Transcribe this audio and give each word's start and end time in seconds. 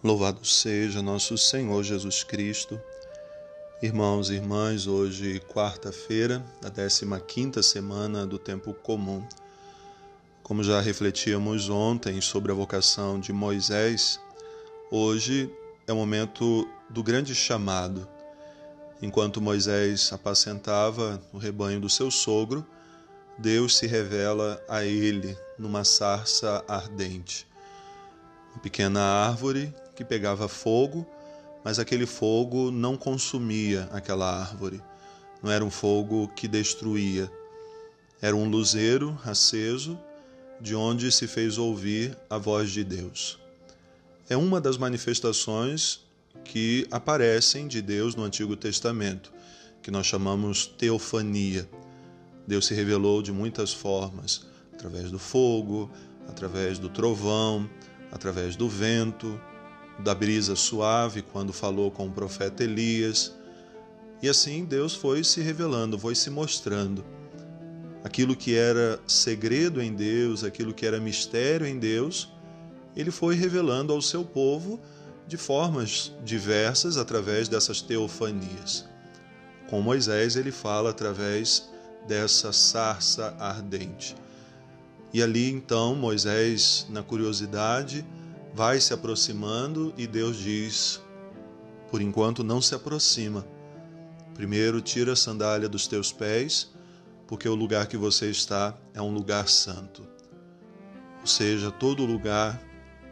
Louvado 0.00 0.44
seja 0.46 1.02
nosso 1.02 1.36
Senhor 1.36 1.82
Jesus 1.82 2.22
Cristo. 2.22 2.80
Irmãos 3.82 4.30
e 4.30 4.34
irmãs, 4.34 4.86
hoje, 4.86 5.40
quarta-feira, 5.40 6.40
da 6.62 6.70
15 7.18 7.60
semana 7.64 8.24
do 8.24 8.38
tempo 8.38 8.72
comum. 8.72 9.26
Como 10.40 10.62
já 10.62 10.80
refletíamos 10.80 11.68
ontem 11.68 12.20
sobre 12.20 12.52
a 12.52 12.54
vocação 12.54 13.18
de 13.18 13.32
Moisés, 13.32 14.20
hoje 14.88 15.52
é 15.84 15.92
o 15.92 15.96
momento 15.96 16.68
do 16.88 17.02
grande 17.02 17.34
chamado. 17.34 18.06
Enquanto 19.02 19.40
Moisés 19.40 20.12
apacentava 20.12 21.20
o 21.32 21.38
rebanho 21.38 21.80
do 21.80 21.90
seu 21.90 22.08
sogro, 22.08 22.64
Deus 23.36 23.76
se 23.76 23.88
revela 23.88 24.62
a 24.68 24.84
ele 24.84 25.36
numa 25.58 25.82
sarça 25.82 26.64
ardente. 26.68 27.47
Pequena 28.58 29.00
árvore 29.00 29.72
que 29.94 30.04
pegava 30.04 30.48
fogo, 30.48 31.06
mas 31.64 31.78
aquele 31.78 32.06
fogo 32.06 32.70
não 32.70 32.96
consumia 32.96 33.88
aquela 33.92 34.40
árvore. 34.40 34.80
Não 35.42 35.50
era 35.50 35.64
um 35.64 35.70
fogo 35.70 36.28
que 36.28 36.48
destruía. 36.48 37.30
Era 38.20 38.34
um 38.34 38.48
luzeiro 38.48 39.18
aceso, 39.24 39.98
de 40.60 40.74
onde 40.74 41.12
se 41.12 41.26
fez 41.26 41.56
ouvir 41.56 42.16
a 42.28 42.36
voz 42.36 42.70
de 42.70 42.82
Deus. 42.82 43.38
É 44.28 44.36
uma 44.36 44.60
das 44.60 44.76
manifestações 44.76 46.00
que 46.44 46.86
aparecem 46.90 47.68
de 47.68 47.80
Deus 47.80 48.14
no 48.14 48.24
Antigo 48.24 48.56
Testamento, 48.56 49.32
que 49.82 49.90
nós 49.90 50.06
chamamos 50.06 50.66
teofania. 50.66 51.68
Deus 52.46 52.66
se 52.66 52.74
revelou 52.74 53.22
de 53.22 53.30
muitas 53.30 53.72
formas, 53.72 54.46
através 54.72 55.10
do 55.10 55.18
fogo, 55.18 55.90
através 56.28 56.78
do 56.78 56.88
trovão, 56.88 57.68
através 58.10 58.56
do 58.56 58.68
vento, 58.68 59.40
da 59.98 60.14
brisa 60.14 60.54
suave 60.54 61.22
quando 61.22 61.52
falou 61.52 61.90
com 61.90 62.06
o 62.06 62.10
profeta 62.10 62.64
Elias. 62.64 63.34
E 64.22 64.28
assim 64.28 64.64
Deus 64.64 64.94
foi 64.94 65.22
se 65.24 65.40
revelando, 65.40 65.98
foi 65.98 66.14
se 66.14 66.30
mostrando. 66.30 67.04
Aquilo 68.04 68.36
que 68.36 68.54
era 68.54 69.00
segredo 69.06 69.82
em 69.82 69.92
Deus, 69.92 70.44
aquilo 70.44 70.72
que 70.72 70.86
era 70.86 71.00
mistério 71.00 71.66
em 71.66 71.78
Deus, 71.78 72.32
ele 72.96 73.10
foi 73.10 73.34
revelando 73.34 73.92
ao 73.92 74.00
seu 74.00 74.24
povo 74.24 74.80
de 75.26 75.36
formas 75.36 76.12
diversas 76.24 76.96
através 76.96 77.48
dessas 77.48 77.82
teofanias. 77.82 78.86
Com 79.68 79.82
Moisés, 79.82 80.36
ele 80.36 80.50
fala 80.50 80.90
através 80.90 81.68
dessa 82.06 82.52
sarça 82.52 83.36
ardente. 83.38 84.16
E 85.12 85.22
ali 85.22 85.50
então 85.50 85.94
Moisés, 85.94 86.86
na 86.90 87.02
curiosidade, 87.02 88.04
vai 88.54 88.80
se 88.80 88.92
aproximando 88.92 89.94
e 89.96 90.06
Deus 90.06 90.36
diz: 90.36 91.00
Por 91.90 92.00
enquanto 92.00 92.44
não 92.44 92.60
se 92.60 92.74
aproxima. 92.74 93.46
Primeiro 94.34 94.80
tira 94.80 95.12
a 95.12 95.16
sandália 95.16 95.68
dos 95.68 95.86
teus 95.86 96.12
pés, 96.12 96.70
porque 97.26 97.48
o 97.48 97.54
lugar 97.54 97.86
que 97.86 97.96
você 97.96 98.30
está 98.30 98.76
é 98.94 99.02
um 99.02 99.12
lugar 99.12 99.48
santo. 99.48 100.06
Ou 101.20 101.26
seja, 101.26 101.70
todo 101.70 102.04
lugar 102.04 102.62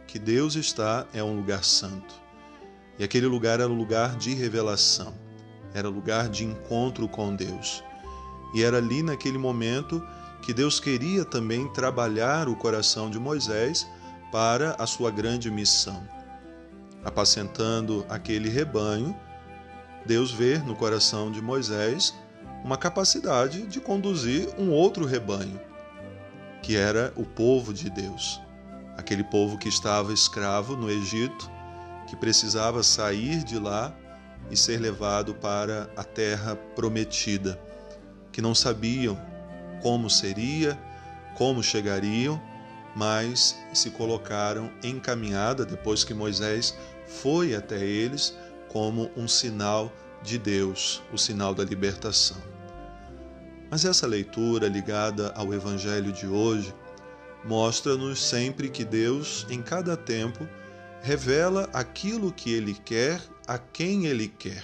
que 0.07 0.17
Deus 0.17 0.55
está 0.55 1.05
é 1.13 1.21
um 1.21 1.35
lugar 1.35 1.63
santo. 1.63 2.15
E 2.97 3.03
aquele 3.03 3.27
lugar 3.27 3.59
era 3.59 3.67
lugar 3.67 4.15
de 4.15 4.33
revelação, 4.33 5.13
era 5.73 5.89
lugar 5.89 6.29
de 6.29 6.45
encontro 6.45 7.07
com 7.07 7.35
Deus. 7.35 7.83
E 8.55 8.63
era 8.63 8.77
ali 8.77 9.03
naquele 9.03 9.37
momento 9.37 10.01
que 10.47 10.53
Deus 10.53 10.79
queria 10.79 11.25
também 11.25 11.67
trabalhar 11.73 12.47
o 12.47 12.55
coração 12.55 13.09
de 13.09 13.19
Moisés 13.19 13.85
para 14.31 14.77
a 14.79 14.87
sua 14.87 15.11
grande 15.11 15.51
missão. 15.51 16.07
Apacentando 17.03 18.05
aquele 18.07 18.47
rebanho, 18.47 19.13
Deus 20.05 20.31
vê 20.31 20.57
no 20.59 20.73
coração 20.73 21.29
de 21.29 21.41
Moisés 21.41 22.15
uma 22.63 22.77
capacidade 22.77 23.63
de 23.63 23.81
conduzir 23.81 24.47
um 24.57 24.71
outro 24.71 25.05
rebanho, 25.05 25.59
que 26.63 26.77
era 26.77 27.11
o 27.17 27.25
povo 27.25 27.73
de 27.73 27.89
Deus, 27.89 28.39
aquele 28.95 29.25
povo 29.25 29.57
que 29.57 29.67
estava 29.67 30.13
escravo 30.13 30.77
no 30.77 30.89
Egito, 30.89 31.51
que 32.07 32.15
precisava 32.15 32.83
sair 32.83 33.43
de 33.43 33.59
lá 33.59 33.93
e 34.49 34.55
ser 34.55 34.79
levado 34.79 35.35
para 35.35 35.89
a 35.97 36.05
terra 36.05 36.55
prometida, 36.55 37.59
que 38.31 38.41
não 38.41 38.55
sabiam 38.55 39.19
como 39.81 40.09
seria, 40.09 40.77
como 41.35 41.63
chegariam 41.63 42.41
mas 42.97 43.55
se 43.73 43.91
colocaram 43.91 44.71
em 44.81 44.99
caminhada 44.99 45.63
depois 45.63 46.03
que 46.03 46.15
Moisés 46.15 46.75
foi 47.05 47.53
até 47.53 47.85
eles 47.85 48.35
como 48.69 49.11
um 49.15 49.27
sinal 49.27 49.93
de 50.23 50.39
Deus, 50.39 51.03
o 51.13 51.17
sinal 51.17 51.53
da 51.53 51.63
libertação. 51.63 52.37
Mas 53.69 53.85
essa 53.85 54.07
leitura 54.07 54.67
ligada 54.67 55.31
ao 55.35 55.53
evangelho 55.53 56.11
de 56.11 56.25
hoje 56.25 56.73
mostra-nos 57.45 58.19
sempre 58.19 58.67
que 58.67 58.83
Deus, 58.83 59.45
em 59.47 59.61
cada 59.61 59.95
tempo, 59.95 60.49
revela 61.03 61.69
aquilo 61.73 62.33
que 62.33 62.51
ele 62.51 62.73
quer 62.73 63.21
a 63.47 63.59
quem 63.59 64.07
ele 64.07 64.27
quer. 64.27 64.63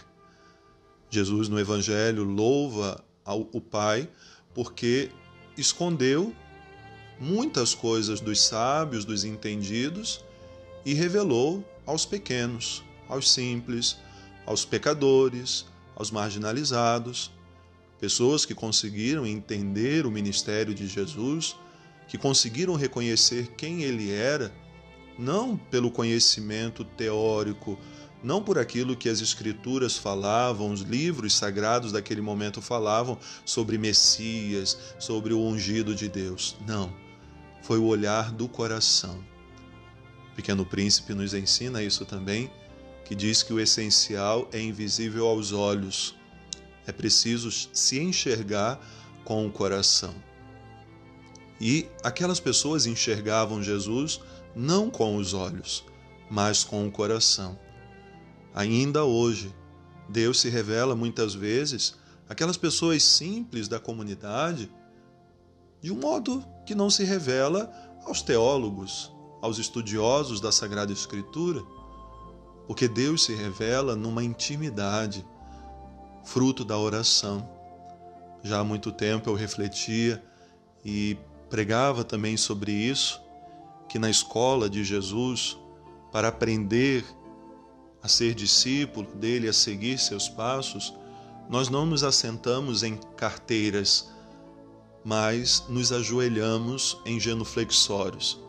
Jesus 1.08 1.48
no 1.50 1.60
evangelho 1.60 2.24
louva 2.24 3.04
ao, 3.24 3.42
o 3.54 3.62
Pai 3.62 4.10
porque 4.54 5.10
escondeu 5.58 6.34
muitas 7.20 7.74
coisas 7.74 8.20
dos 8.20 8.42
sábios, 8.42 9.06
dos 9.06 9.24
entendidos, 9.24 10.24
e 10.86 10.94
revelou 10.94 11.64
aos 11.86 12.06
pequenos, 12.06 12.84
aos 13.08 13.32
simples, 13.32 13.98
aos 14.46 14.66
pecadores, 14.66 15.66
aos 15.96 16.12
marginalizados, 16.12 17.32
pessoas 18.00 18.46
que 18.46 18.54
conseguiram 18.54 19.26
entender 19.26 20.06
o 20.06 20.12
ministério 20.12 20.74
de 20.74 20.88
Jesus, 20.88 21.56
que 22.08 22.18
conseguiram 22.18 22.76
reconhecer 22.76 23.52
quem 23.56 23.84
ele 23.84 24.12
era, 24.12 24.54
não 25.18 25.58
pelo 25.58 25.92
conhecimento 25.92 26.84
teórico, 26.84 27.78
não 28.24 28.42
por 28.42 28.58
aquilo 28.58 28.96
que 28.96 29.10
as 29.10 29.20
escrituras 29.20 29.98
falavam, 29.98 30.72
os 30.72 30.82
livros 30.82 31.34
sagrados 31.34 31.92
daquele 31.92 32.22
momento 32.22 32.62
falavam 32.62 33.18
sobre 33.46 33.78
Messias, 33.78 34.78
sobre 34.98 35.34
o 35.34 35.42
ungido 35.42 35.94
de 35.94 36.08
Deus. 36.08 36.56
Não 36.66 37.04
foi 37.64 37.80
o 37.80 37.86
olhar 37.86 38.32
do 38.32 38.48
coração. 38.48 39.24
O 40.32 40.36
Pequeno 40.36 40.66
Príncipe 40.66 41.14
nos 41.14 41.34
ensina 41.34 41.82
isso 41.82 42.06
também, 42.06 42.52
que 43.06 43.16
diz 43.16 43.42
que 43.42 43.54
o 43.54 43.60
essencial 43.60 44.48
é 44.52 44.60
invisível 44.60 45.26
aos 45.26 45.54
olhos. 45.54 46.14
É 46.86 46.92
preciso 46.92 47.50
se 47.52 48.00
enxergar 48.00 48.80
com 49.24 49.48
o 49.48 49.52
coração. 49.52 50.14
E 51.60 51.88
aquelas 52.04 52.42
pessoas 52.42 52.86
enxergavam 52.86 53.64
Jesus 53.64 54.20
não 54.56 54.90
com 54.90 55.16
os 55.18 55.34
olhos, 55.34 55.84
mas 56.30 56.64
com 56.64 56.88
o 56.88 56.92
coração. 56.92 57.58
Ainda 58.54 59.04
hoje, 59.04 59.54
Deus 60.10 60.40
se 60.40 60.50
revela 60.50 60.96
muitas 60.96 61.34
vezes 61.34 61.96
aquelas 62.30 62.58
pessoas 62.58 63.04
simples 63.04 63.68
da 63.68 63.80
comunidade 63.80 64.72
de 65.82 65.92
um 65.92 66.00
modo 66.00 66.46
que 66.66 66.74
não 66.74 66.90
se 66.90 67.04
revela 67.04 67.70
aos 68.06 68.22
teólogos, 68.22 69.12
aos 69.42 69.58
estudiosos 69.58 70.40
da 70.40 70.52
Sagrada 70.52 70.94
Escritura, 70.94 71.62
porque 72.66 72.88
Deus 72.88 73.26
se 73.26 73.36
revela 73.36 73.96
numa 73.96 74.24
intimidade, 74.24 75.26
fruto 76.24 76.64
da 76.64 76.78
oração. 76.78 77.50
Já 78.42 78.60
há 78.60 78.64
muito 78.64 78.92
tempo 78.94 79.30
eu 79.30 79.36
refletia 79.36 80.24
e 80.86 81.18
pregava 81.50 82.04
também 82.04 82.38
sobre 82.38 82.72
isso, 82.72 83.22
que 83.94 84.00
na 84.00 84.10
escola 84.10 84.68
de 84.68 84.84
Jesus, 84.84 85.56
para 86.12 86.30
aprender 86.30 87.06
a 88.02 88.08
ser 88.08 88.34
discípulo 88.34 89.08
dele, 89.14 89.48
a 89.48 89.54
seguir 89.54 90.00
seus 90.00 90.28
passos, 90.28 90.92
nós 91.48 91.70
não 91.70 91.86
nos 91.86 92.04
assentamos 92.04 92.82
em 92.82 92.98
carteiras 93.16 94.12
mas 95.06 95.64
nos 95.70 95.92
ajoelhamos 95.92 96.98
em 97.06 97.20
genuflexórios, 97.20 98.40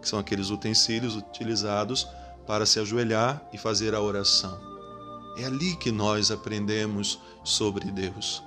que 0.00 0.08
são 0.08 0.20
aqueles 0.20 0.50
utensílios 0.50 1.16
utilizados 1.16 2.06
para 2.46 2.64
se 2.64 2.78
ajoelhar 2.78 3.44
e 3.52 3.58
fazer 3.58 3.96
a 3.96 4.00
oração. 4.00 4.56
É 5.36 5.46
ali 5.46 5.74
que 5.74 5.90
nós 5.90 6.30
aprendemos 6.30 7.18
sobre 7.42 7.90
Deus. 7.90 8.40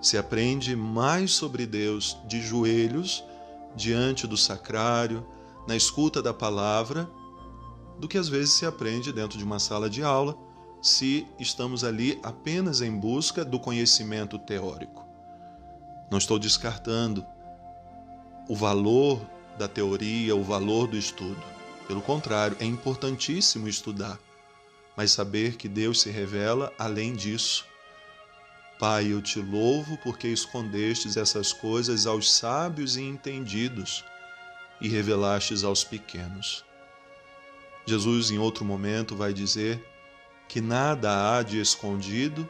Se 0.00 0.16
aprende 0.16 0.74
mais 0.74 1.32
sobre 1.32 1.66
Deus 1.66 2.16
de 2.26 2.40
joelhos, 2.40 3.22
diante 3.76 4.26
do 4.26 4.38
sacrário, 4.38 5.26
na 5.66 5.76
escuta 5.76 6.22
da 6.22 6.34
palavra, 6.34 7.08
do 7.98 8.08
que 8.08 8.18
às 8.18 8.28
vezes 8.28 8.54
se 8.54 8.66
aprende 8.66 9.12
dentro 9.12 9.38
de 9.38 9.44
uma 9.44 9.58
sala 9.58 9.88
de 9.88 10.02
aula, 10.02 10.36
se 10.80 11.26
estamos 11.38 11.84
ali 11.84 12.18
apenas 12.22 12.80
em 12.80 12.90
busca 12.90 13.44
do 13.44 13.60
conhecimento 13.60 14.38
teórico. 14.38 15.06
Não 16.10 16.18
estou 16.18 16.38
descartando 16.38 17.24
o 18.48 18.56
valor 18.56 19.20
da 19.56 19.68
teoria, 19.68 20.34
o 20.34 20.42
valor 20.42 20.88
do 20.88 20.96
estudo. 20.96 21.40
Pelo 21.86 22.02
contrário, 22.02 22.56
é 22.58 22.64
importantíssimo 22.64 23.68
estudar, 23.68 24.18
mas 24.96 25.12
saber 25.12 25.56
que 25.56 25.68
Deus 25.68 26.00
se 26.00 26.10
revela 26.10 26.72
além 26.78 27.14
disso. 27.14 27.64
Pai, 28.80 29.12
eu 29.12 29.22
te 29.22 29.40
louvo 29.40 29.96
porque 29.98 30.26
escondestes 30.26 31.16
essas 31.16 31.52
coisas 31.52 32.04
aos 32.04 32.32
sábios 32.32 32.96
e 32.96 33.02
entendidos 33.02 34.04
e 34.82 34.88
revelastes 34.88 35.62
aos 35.62 35.84
pequenos. 35.84 36.64
Jesus, 37.86 38.30
em 38.30 38.38
outro 38.38 38.64
momento, 38.64 39.16
vai 39.16 39.32
dizer 39.32 39.82
que 40.48 40.60
nada 40.60 41.38
há 41.38 41.42
de 41.42 41.60
escondido 41.60 42.48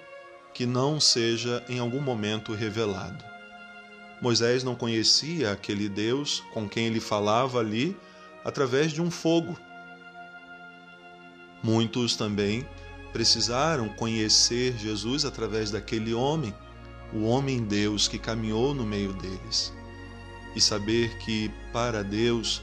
que 0.54 0.66
não 0.66 0.98
seja 0.98 1.64
em 1.68 1.78
algum 1.78 2.00
momento 2.00 2.54
revelado. 2.54 3.22
Moisés 4.20 4.64
não 4.64 4.74
conhecia 4.74 5.52
aquele 5.52 5.88
Deus 5.88 6.42
com 6.52 6.68
quem 6.68 6.86
ele 6.86 7.00
falava 7.00 7.58
ali 7.58 7.96
através 8.44 8.92
de 8.92 9.02
um 9.02 9.10
fogo. 9.10 9.58
Muitos 11.62 12.16
também 12.16 12.66
precisaram 13.12 13.88
conhecer 13.90 14.76
Jesus 14.78 15.24
através 15.24 15.70
daquele 15.70 16.14
homem, 16.14 16.54
o 17.12 17.24
homem 17.24 17.62
Deus 17.62 18.08
que 18.08 18.18
caminhou 18.18 18.74
no 18.74 18.86
meio 18.86 19.12
deles, 19.12 19.72
e 20.54 20.60
saber 20.60 21.16
que 21.18 21.50
para 21.72 22.02
Deus 22.02 22.62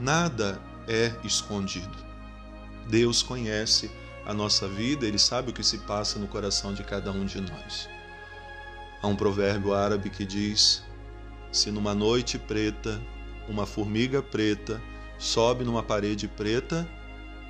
nada 0.00 0.60
é 0.86 1.12
escondido. 1.24 1.96
Deus 2.88 3.22
conhece 3.22 3.90
a 4.26 4.34
nossa 4.34 4.68
vida, 4.68 5.06
ele 5.06 5.18
sabe 5.18 5.50
o 5.50 5.54
que 5.54 5.62
se 5.62 5.78
passa 5.78 6.18
no 6.18 6.28
coração 6.28 6.74
de 6.74 6.82
cada 6.82 7.10
um 7.10 7.24
de 7.24 7.40
nós. 7.40 7.88
Há 9.02 9.06
um 9.06 9.16
provérbio 9.16 9.74
árabe 9.74 10.10
que 10.10 10.24
diz: 10.24 10.82
Se 11.52 11.70
numa 11.70 11.94
noite 11.94 12.38
preta 12.38 13.00
uma 13.48 13.66
formiga 13.66 14.22
preta 14.22 14.80
sobe 15.18 15.64
numa 15.64 15.82
parede 15.82 16.26
preta, 16.28 16.88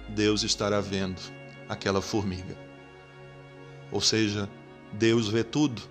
Deus 0.08 0.42
estará 0.42 0.80
vendo 0.80 1.20
aquela 1.68 2.00
formiga. 2.02 2.56
Ou 3.90 4.00
seja, 4.00 4.48
Deus 4.92 5.28
vê 5.28 5.42
tudo, 5.42 5.82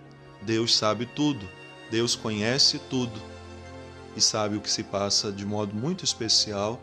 Deus 0.41 0.75
sabe 0.75 1.06
tudo, 1.06 1.47
Deus 1.89 2.15
conhece 2.15 2.80
tudo 2.89 3.32
e 4.15 4.21
sabe 4.21 4.56
o 4.56 4.62
que 4.62 4.69
se 4.69 4.83
passa 4.83 5.31
de 5.31 5.45
modo 5.45 5.75
muito 5.75 6.04
especial 6.04 6.80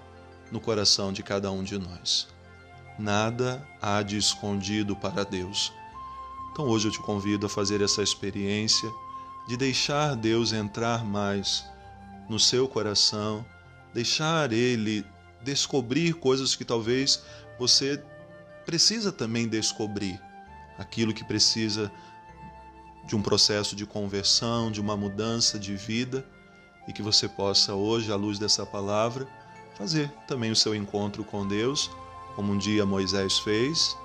no 0.50 0.60
coração 0.60 1.12
de 1.12 1.22
cada 1.22 1.50
um 1.50 1.62
de 1.62 1.78
nós. 1.78 2.28
Nada 2.98 3.66
há 3.80 4.02
de 4.02 4.16
escondido 4.16 4.96
para 4.96 5.24
Deus. 5.24 5.72
Então 6.52 6.66
hoje 6.66 6.88
eu 6.88 6.92
te 6.92 7.00
convido 7.00 7.46
a 7.46 7.48
fazer 7.48 7.80
essa 7.80 8.02
experiência 8.02 8.90
de 9.48 9.56
deixar 9.56 10.16
Deus 10.16 10.52
entrar 10.52 11.04
mais 11.04 11.64
no 12.28 12.38
seu 12.38 12.68
coração 12.68 13.44
deixar 13.92 14.52
ele 14.52 15.04
descobrir 15.42 16.14
coisas 16.14 16.54
que 16.54 16.64
talvez 16.64 17.22
você 17.58 18.02
precisa 18.64 19.10
também 19.10 19.48
descobrir, 19.48 20.20
aquilo 20.78 21.12
que 21.12 21.24
precisa 21.24 21.90
de 23.06 23.16
um 23.16 23.22
processo 23.22 23.74
de 23.74 23.84
conversão, 23.86 24.70
de 24.70 24.80
uma 24.80 24.96
mudança 24.96 25.58
de 25.58 25.74
vida 25.74 26.24
e 26.86 26.92
que 26.92 27.02
você 27.02 27.28
possa 27.28 27.74
hoje, 27.74 28.12
à 28.12 28.16
luz 28.16 28.38
dessa 28.38 28.64
palavra, 28.66 29.28
fazer 29.76 30.10
também 30.26 30.50
o 30.50 30.56
seu 30.56 30.74
encontro 30.74 31.24
com 31.24 31.46
Deus, 31.46 31.90
como 32.34 32.52
um 32.52 32.58
dia 32.58 32.86
Moisés 32.86 33.38
fez 33.38 33.96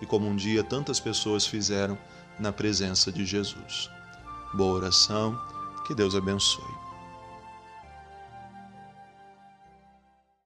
e 0.00 0.06
como 0.06 0.26
um 0.26 0.36
dia 0.36 0.62
tantas 0.62 1.00
pessoas 1.00 1.46
fizeram 1.46 1.98
na 2.38 2.52
presença 2.52 3.12
de 3.12 3.24
Jesus. 3.24 3.90
Boa 4.54 4.74
oração, 4.74 5.38
que 5.86 5.94
Deus 5.94 6.14
abençoe. 6.14 6.83